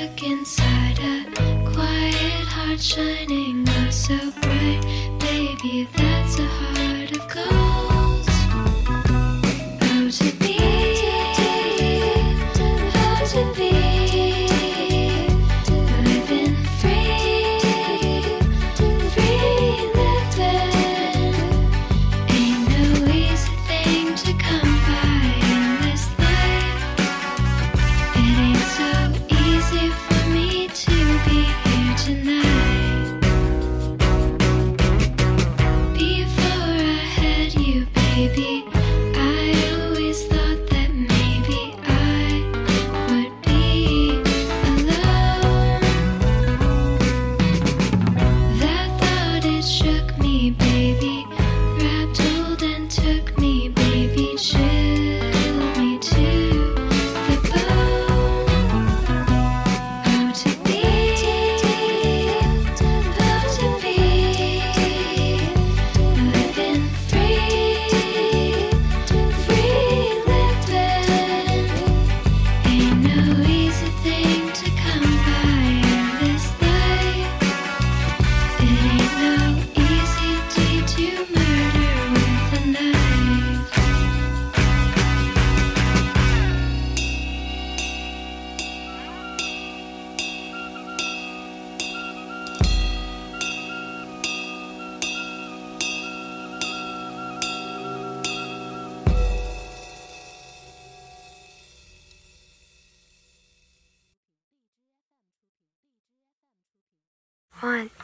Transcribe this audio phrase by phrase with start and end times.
[0.00, 4.80] look inside a quiet heart shining oh so bright.
[5.18, 7.81] Baby, that's a heart of gold.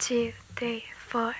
[0.09, 1.35] two, three, four.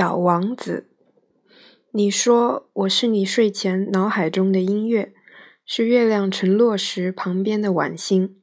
[0.00, 0.88] 小王子。
[1.90, 5.12] 你说我是你睡前脑海中的音乐
[5.66, 8.40] 是月亮沉落时旁边的晚星。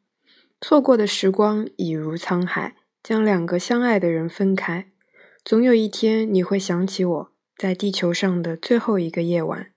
[0.62, 4.92] 错过的时光已如沧海将两个相爱的人分开。
[5.44, 9.72] 总有一天你会想起我在地球上的最后一个夜晚。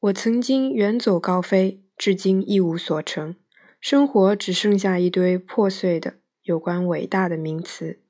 [0.00, 3.34] 我曾经远走高飞至今一无所成
[3.80, 8.00] 生活只剩下一堆破碎的有关伟大的名词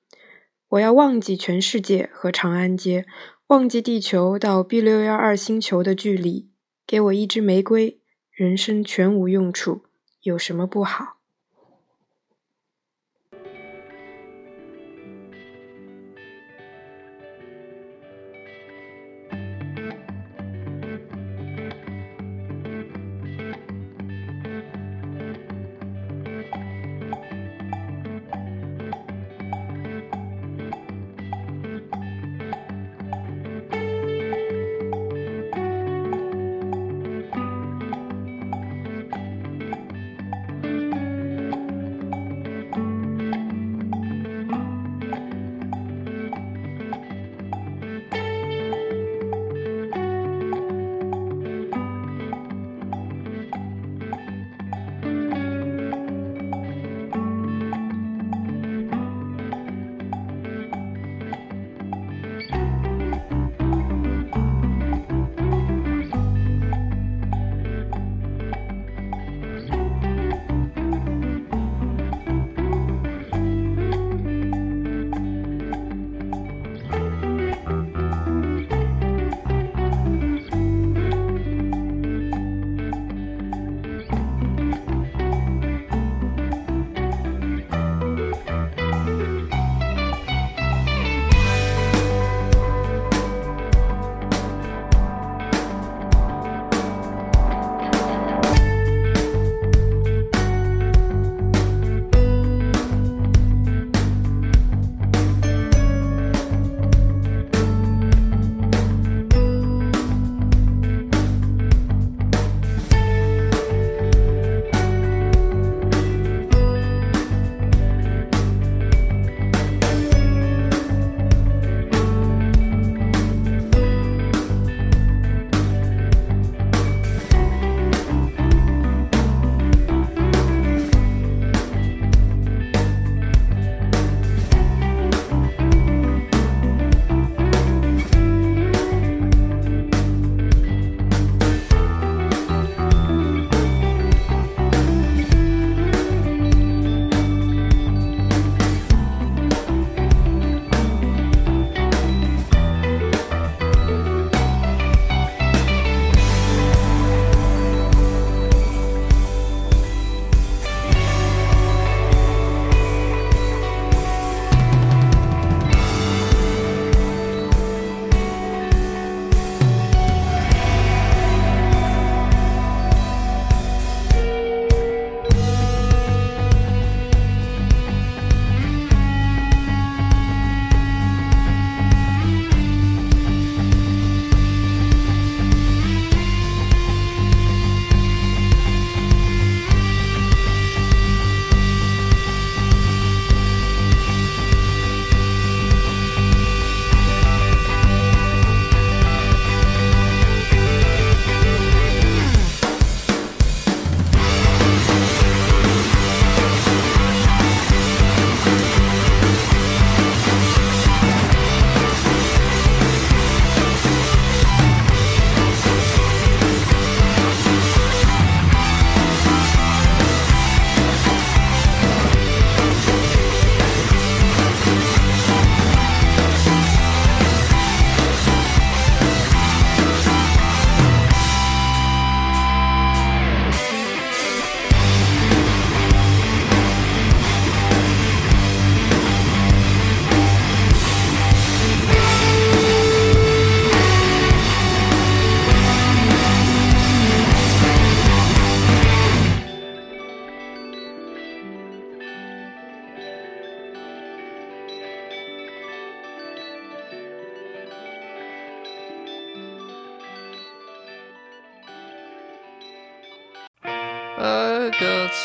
[0.70, 3.06] 我要忘记全世界和长安街，
[3.46, 6.50] 忘记地球到 B 六幺二星球的距离。
[6.87, 9.82] 给我一支玫瑰，人生全无用处，
[10.22, 11.17] 有什么不好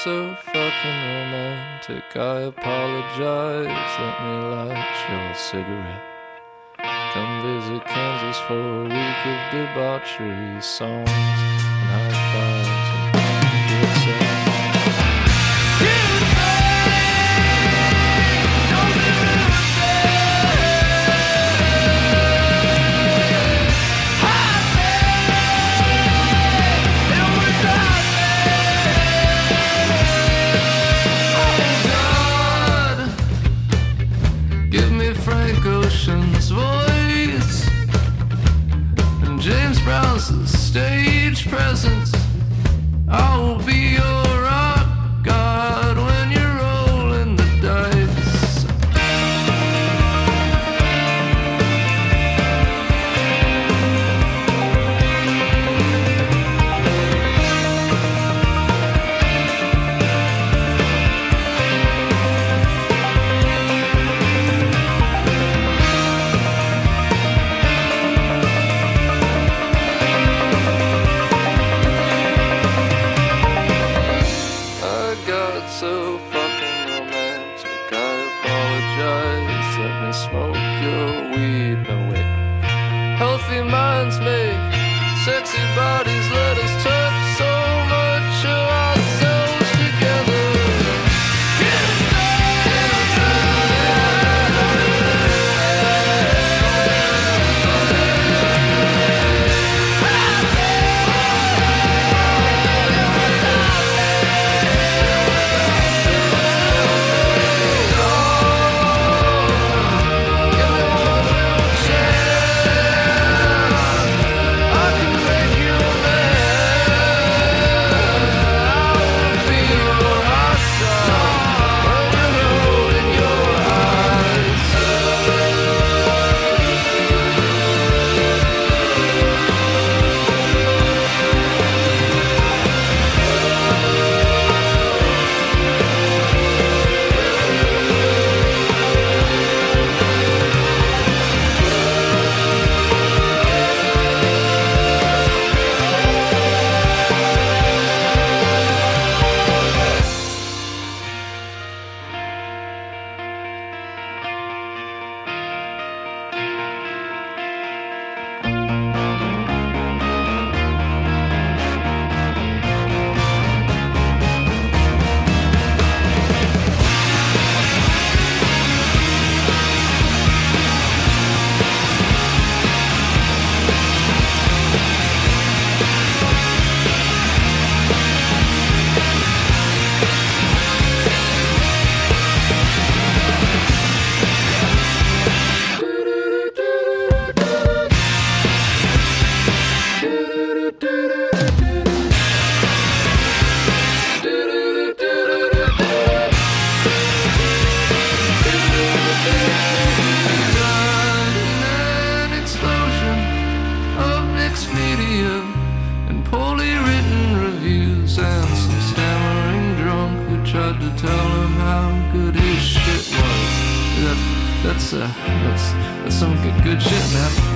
[0.04, 2.04] so fucking romantic.
[2.18, 3.94] I apologize.
[4.04, 6.04] Let me light your cigarette.
[7.14, 11.10] Come visit Kansas for a week of debauchery songs
[41.54, 42.12] Presence.
[43.08, 43.93] I will be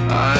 [0.09, 0.36] I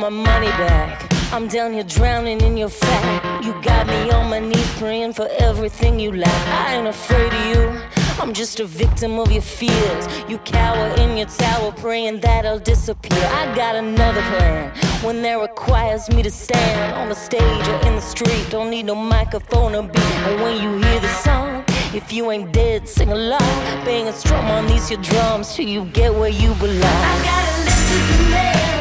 [0.00, 1.10] want my money back.
[1.32, 3.44] I'm down here drowning in your fat.
[3.44, 6.48] You got me on my knees praying for everything you lack.
[6.48, 7.80] I ain't afraid of you.
[8.20, 10.06] I'm just a victim of your fears.
[10.28, 13.24] You cower in your tower praying that I'll disappear.
[13.32, 14.72] I got another plan.
[15.02, 18.86] When there requires me to stand on the stage or in the street, don't need
[18.86, 20.14] no microphone or beat.
[20.26, 23.52] And when you hear the song, if you ain't dead, sing along.
[23.84, 26.82] Bang a strum on these your drums till you get where you belong.
[26.82, 28.77] I got a list of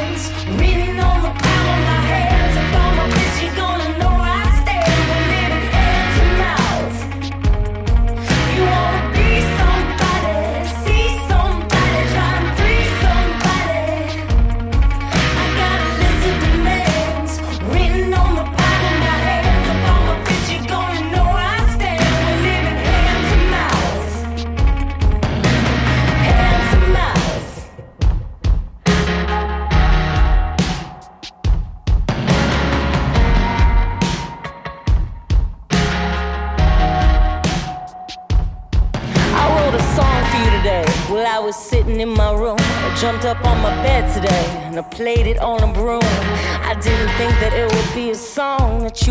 [0.58, 1.87] written on the palm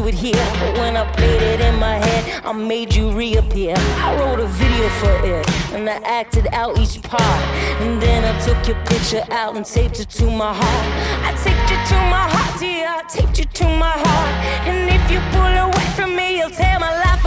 [0.06, 0.36] would hear.
[0.60, 3.74] But when I played it in my head, I made you reappear.
[3.76, 7.42] I wrote a video for it, and I acted out each part.
[7.82, 10.86] And then I took your picture out and taped it to my heart.
[11.28, 12.86] I taped you to my heart, dear.
[12.86, 14.34] I taped you to my heart.
[14.68, 17.25] And if you pull away from me, you'll tear my life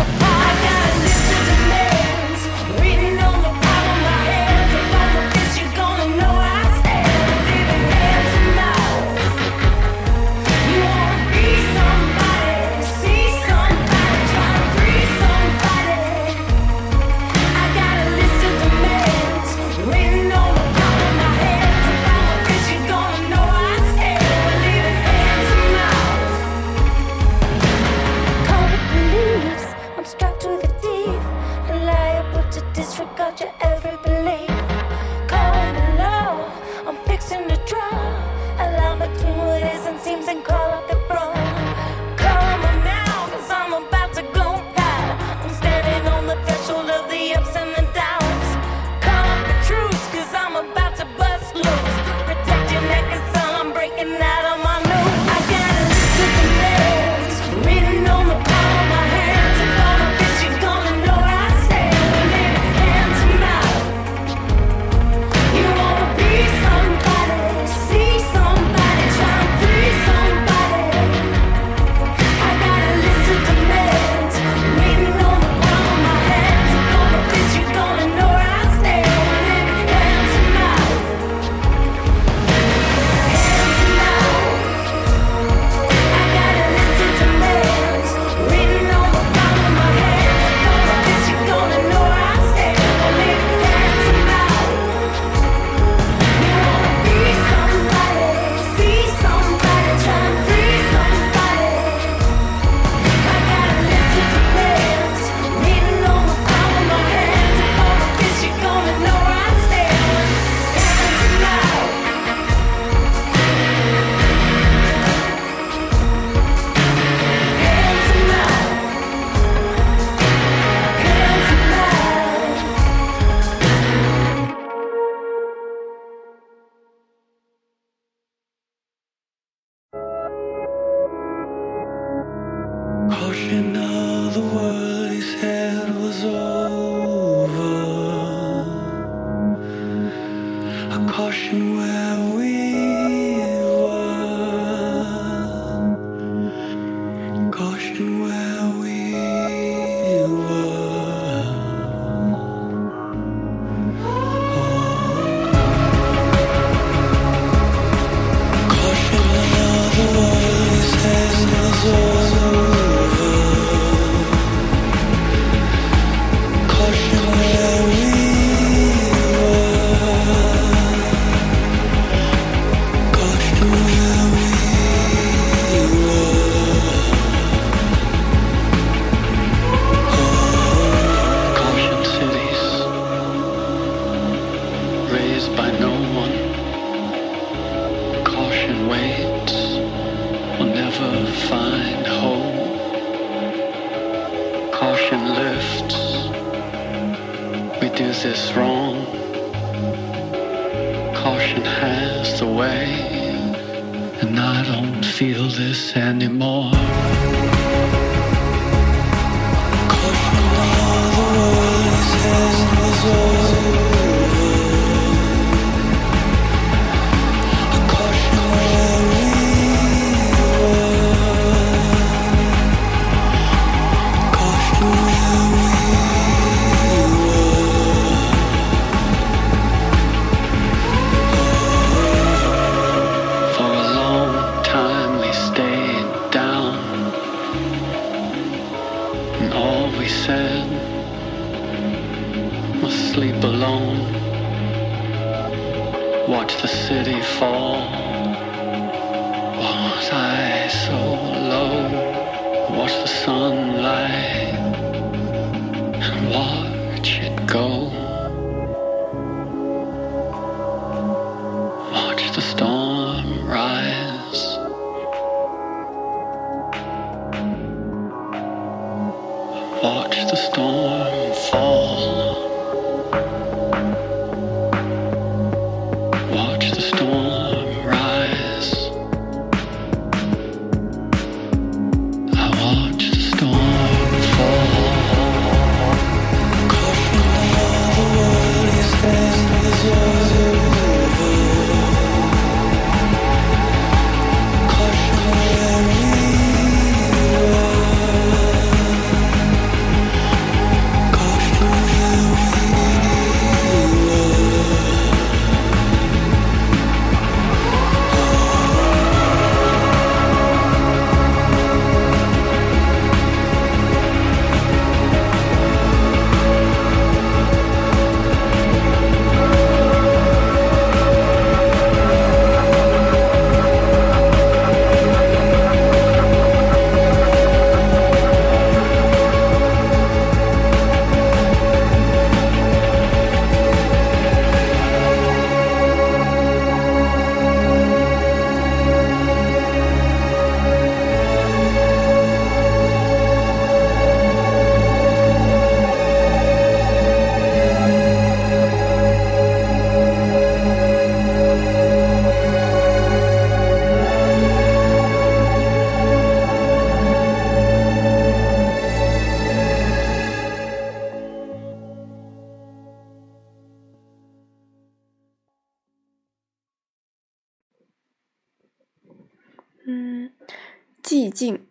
[371.39, 371.65] 静。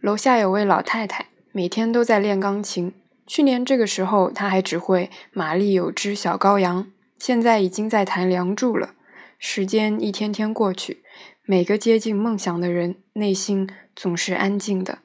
[0.00, 2.92] 楼下有位老太太，每天都在练钢琴。
[3.24, 6.82] 去年这个时候，她还只会《玛丽有只小羔羊》，
[7.16, 8.94] 现在已经在弹《梁祝》了。
[9.38, 11.04] 时间一天天过去，
[11.44, 14.98] 每个接近梦想的人，内心总是安静的。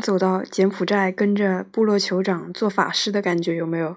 [0.00, 3.96] 走到柬埔寨，跟着部落酋长做法事的感觉有没有？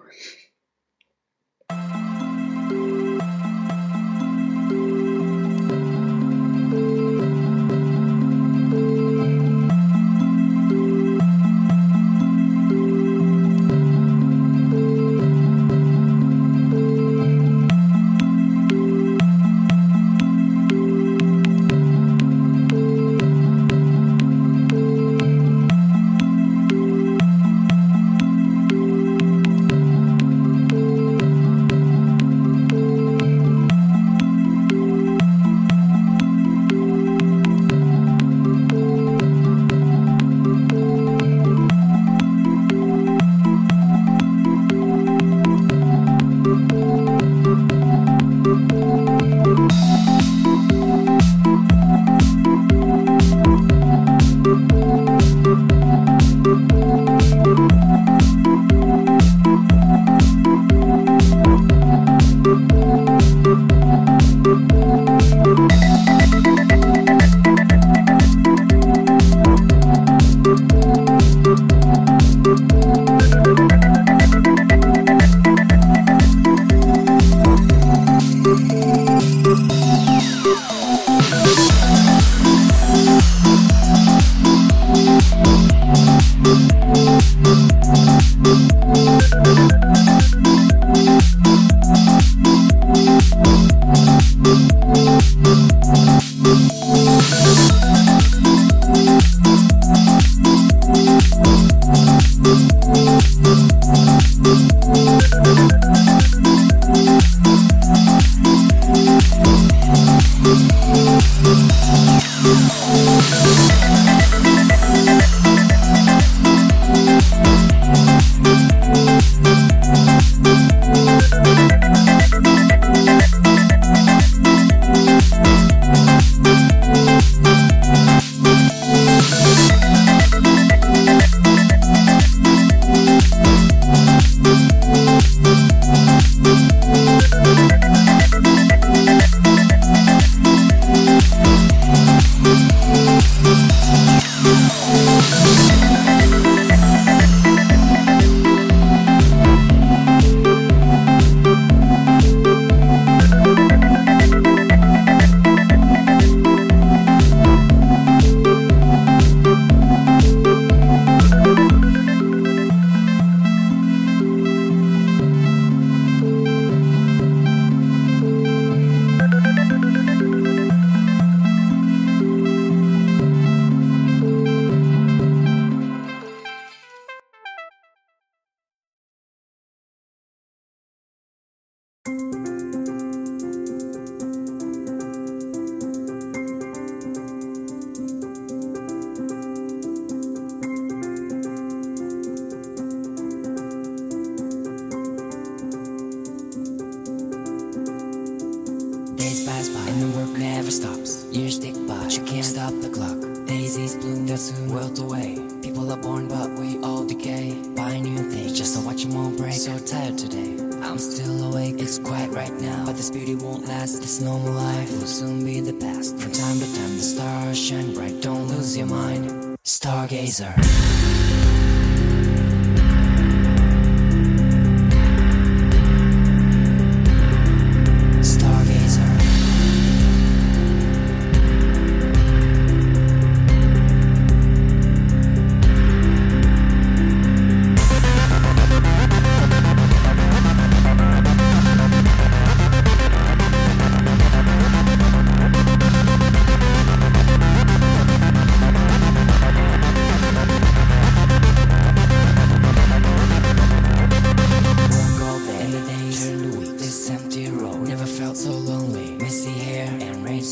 [220.31, 220.80] Razor.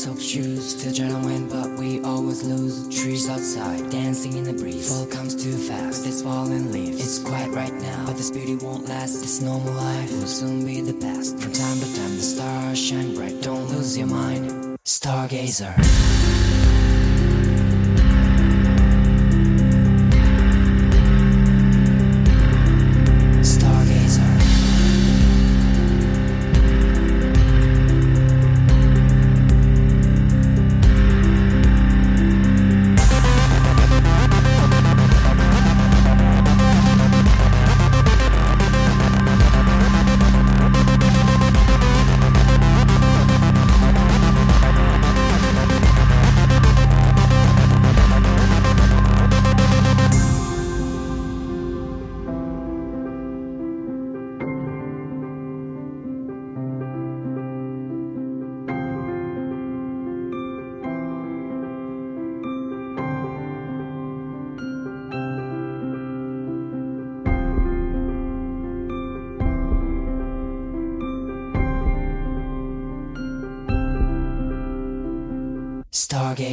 [0.00, 0.78] Rain-soaked shoes.
[0.78, 2.88] Still trying to win, but we always lose.
[2.88, 4.88] Trees outside, dancing in the breeze.
[4.88, 6.04] Fall comes too fast.
[6.04, 7.00] This falling leaves.
[7.00, 9.20] It's quiet right now, but this beauty won't last.
[9.20, 11.38] This normal life will soon be the past.
[11.38, 13.42] From time to time, the stars shine bright.
[13.42, 14.78] Don't lose your mind.
[14.84, 15.74] Stargazer.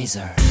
[0.08, 0.47] Kaiser.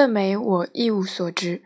[0.00, 1.62] 论美，我一无所知。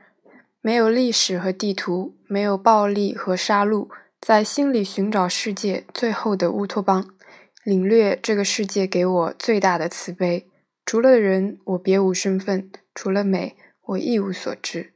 [0.60, 3.86] 没有历史和地图，没有暴力和杀戮，
[4.20, 7.14] 在心里寻找世界最后的乌托邦，
[7.62, 10.50] 领略这个世界给我最大的慈悲。
[10.84, 12.62] 除了人，我别无身份；
[12.92, 14.93] 除了美，我一无所知。